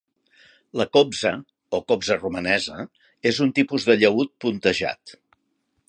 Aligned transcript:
La 0.79 0.85
kobza 0.95 1.33
o 1.79 1.81
cobza 1.91 2.17
romanesa 2.23 2.87
és 3.33 3.43
un 3.47 3.55
tipus 3.61 3.89
de 3.91 4.01
llaüt 4.01 4.35
puntejat. 4.47 5.19